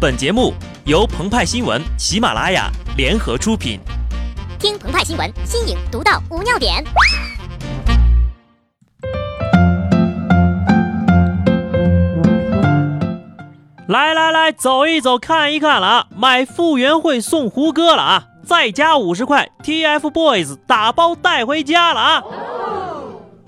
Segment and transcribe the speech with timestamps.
[0.00, 0.54] 本节目
[0.86, 3.78] 由澎湃新闻、喜马拉雅联合出品。
[4.58, 6.82] 听澎湃新闻，新颖独到，无尿点。
[13.88, 16.06] 来来来，走一走，看一看了啊！
[16.16, 18.24] 买傅园慧送胡歌了啊！
[18.42, 22.22] 再加五十块，TFBOYS 打包带回家了啊！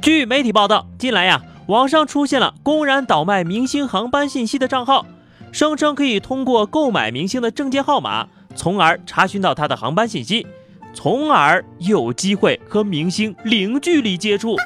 [0.03, 5.07] 据媒体报道，近来呀，网上出现了公然倒卖明星航班信息的账号。
[5.53, 10.47] 声称可以通过购买明星的证件号码，从而查询到他的航班信息，
[10.95, 14.57] 从而有机会和明星零距离接触。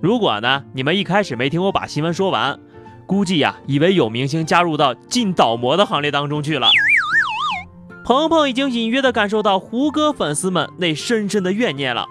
[0.00, 2.58] 如果呢，你们一开始没听我把新闻说完，
[3.06, 6.70] 估计呀，以为有明星加入到禁倒模的行列当中去了。
[8.04, 12.06] 鹏鹏已经隐约的感受到胡歌粉丝们那深深的怨念了。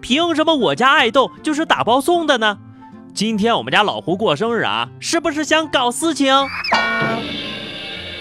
[0.00, 2.58] 凭什么我家爱豆就是打包送的呢？
[3.18, 6.32] 今天我们家老胡过生日啊，是不是想搞私情？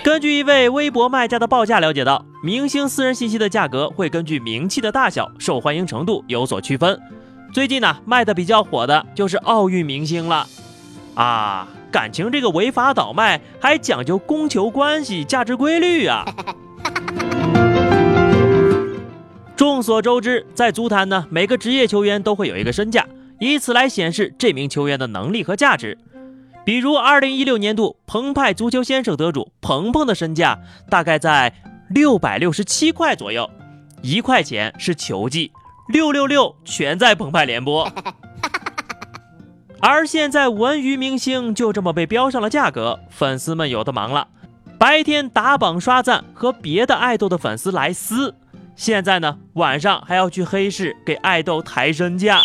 [0.04, 6.99] 根据一位微博卖家的报价了解到，明星私人信息的价格会根据名气的大小、受欢迎程度有所区分。
[7.54, 10.48] 最近呢，卖的比较火的就是奥运明星了。
[11.14, 16.26] 啊，感情这个违法倒卖还讲究供求关系、价值规律啊！
[19.55, 23.05] 众所周知，在足坛呢，每个职业球员都会有一个身价，
[23.40, 25.98] 以此来显示这名球员的能力和价值。
[26.66, 31.54] 比如，二零一六年度澎湃足球先生得主鹏鹏的身价大概在
[31.90, 33.49] 六百六十七块左右，
[34.02, 35.52] 一块钱是球技，
[35.88, 37.90] 六六六全在澎湃联播。
[39.80, 44.27] 而现在文娱明星就这么被标上了价格，粉丝们有的忙了，
[44.77, 48.35] 白天打榜刷赞和别的爱豆的粉丝来撕，
[48.76, 52.41] 现在呢晚上还要去黑市给爱豆抬身价。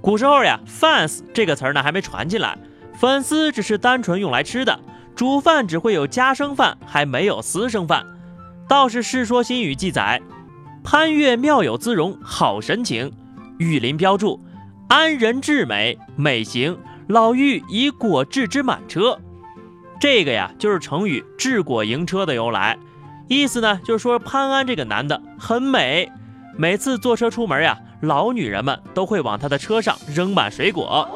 [0.00, 2.58] 古时候呀，fans 这个词儿呢还没传进来，
[2.94, 4.80] 粉丝只是单纯用来吃的，
[5.14, 8.04] 煮饭只会有家生饭，还没有私生饭。
[8.68, 10.20] 倒是《世说新语》记载，
[10.82, 13.12] 潘岳妙有姿容，好神情。
[13.58, 14.40] 玉林标注，
[14.88, 16.76] 安人至美，美行。
[17.06, 19.18] 老妪以果致之满车。
[20.00, 22.78] 这个呀，就是成语“治果盈车”的由来，
[23.28, 26.10] 意思呢就是说潘安这个男的很美，
[26.56, 27.78] 每次坐车出门呀。
[28.00, 31.06] 老女人们都会往他的车上扔满水果，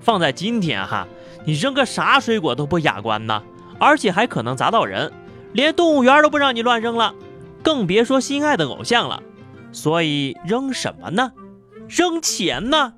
[0.00, 1.06] 放在今天哈，
[1.44, 3.42] 你扔个啥水果都不雅观呢，
[3.78, 5.12] 而且还可能砸到人，
[5.52, 7.14] 连动物园都不让你乱扔了，
[7.62, 9.22] 更别说心爱的偶像了。
[9.72, 11.32] 所以扔什么呢？
[11.86, 12.94] 扔钱呢？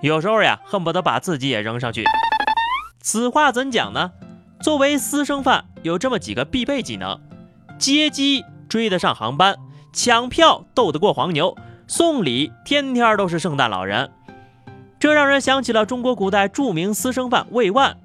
[0.00, 2.04] 有时候呀，恨不得把自己也扔上去。
[3.00, 4.10] 此话怎讲呢？
[4.60, 7.20] 作为私生饭，有这么几个必备技能：
[7.78, 9.56] 接机追得上航班，
[9.94, 11.56] 抢票斗得过黄牛。
[11.86, 14.10] 送礼天天都是圣诞老人，
[14.98, 17.96] 这让人想起了中国古代著名私生饭魏万。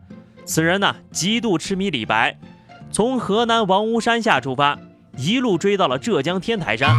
[0.46, 2.38] 此人呢极度痴迷李白，
[2.92, 4.78] 从河南王屋山下出发，
[5.16, 6.94] 一路追到了浙江天台山，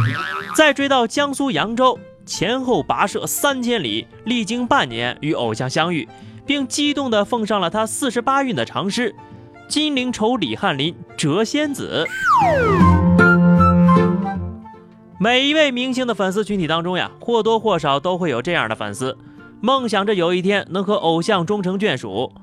[0.55, 6.09] 再追到江苏扬州，前后跋涉三千里，历经半年与偶像相遇，
[6.47, 9.15] 并激动地奉上了他四十八韵的长诗
[9.69, 12.07] ：“金陵愁李翰林，谪仙子。”
[15.23, 19.15] 每一位明星的粉丝群体当中呀，或多或少都会有这样的粉丝，
[19.61, 22.33] 梦想着有一天能和偶像终成眷属。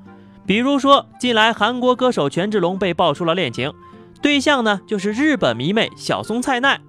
[0.45, 3.73] 比如说，近来韩国歌手权志龙被爆出了恋情，
[4.21, 6.79] 对象呢就是日本迷妹小松菜奈。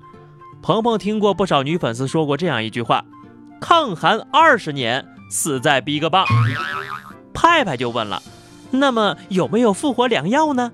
[0.62, 3.04] 鹏鹏听过不少女粉丝说过这样一句话
[3.60, 6.24] ：“抗韩二十年，死在 BigBang。”
[7.34, 8.22] 派派就问了
[8.70, 10.70] ：“那么有没有复活良药呢？”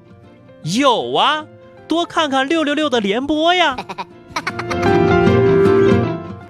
[0.76, 1.46] 有啊，
[1.88, 3.78] 多看看六六六的联播呀。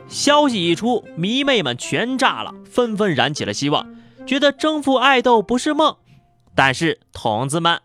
[0.09, 3.87] 消息一出，迷妹们全炸了，纷纷燃起了希望，
[4.27, 5.97] 觉得征服爱豆不是梦。
[6.55, 7.81] 但是筒子们，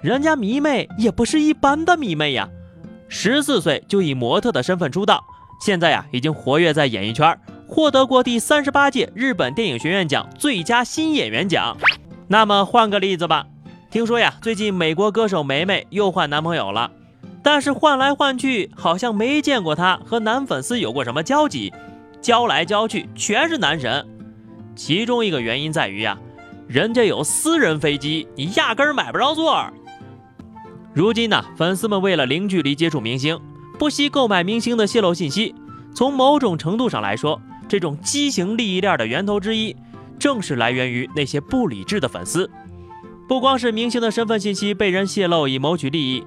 [0.00, 2.48] 人家迷妹也不是一般的迷妹呀，
[3.08, 5.24] 十四岁就以模特的身份出道，
[5.60, 11.76] 现在呀已经活跃在演艺圈，获得过第三十八届日本电影学院奖最佳新演员奖。
[12.28, 13.46] 那么换个例子吧，
[13.90, 16.90] 听说呀，最近美国歌手梅梅又换男朋友了。
[17.42, 21.72] 但是换来换去，好像没见过他和男粉丝有过什么交集，
[22.20, 24.06] 交来交去全是男神。
[24.74, 26.18] 其中一个原因在于呀，
[26.66, 29.72] 人家有私人飞机，你压根儿买不着座儿。
[30.92, 33.38] 如今呢，粉丝们为了零距离接触明星，
[33.78, 35.54] 不惜购买明星的泄露信息。
[35.94, 39.74] 从某种程度上来说，这种畸形利益链的源头之一，
[40.18, 42.50] 正是来源于那些不理智的粉丝。
[43.28, 46.24] 不光是明星的身份信息被人泄露以谋取利益。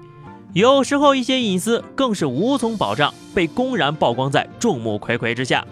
[0.54, 5.64] 有时候一些隐私更是无从保障，被公然曝光在众目睽睽之下。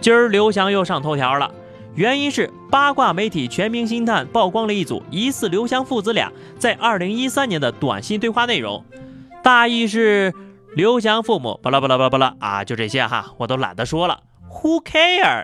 [0.00, 1.50] 今儿刘翔又上头条了，
[1.96, 8.84] 原因是八卦媒体《全明星探》曝光了一组疑似刘翔父子俩在2013年的短信对话内容，
[9.42, 10.32] 大意是
[10.76, 14.20] 刘翔父母巴拉巴拉巴拉巴拉啊，就这些哈，我都懒得说了
[14.52, 15.42] ，Who care？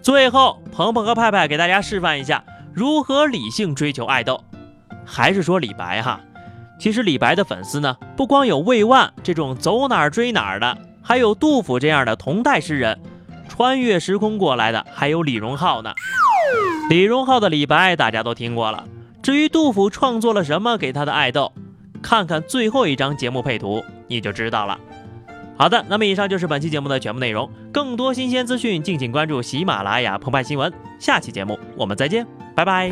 [0.00, 4.44] 最后，鹏鹏和派派给大家示范一下如何理性追求爱豆，
[5.06, 6.20] 还是说李白哈？
[6.78, 12.98] 其实李白的粉丝呢，不光有魏万这种走哪儿追哪儿的，还有杜甫这样的同代诗人。
[13.48, 15.94] 穿越时空过来的还有李荣浩呢。
[16.90, 18.84] 李荣浩的李白大家都听过了，
[19.22, 21.52] 至于杜甫创作了什么给他的爱豆，
[22.02, 24.78] 看看最后一张节目配图你就知道了。
[25.56, 30.70] 好的，那么以上就是本期节目的全部内容，更多新鲜资讯敬请关注喜马拉雅澎湃新闻。
[30.98, 32.90] 下期节目我们再见，拜拜。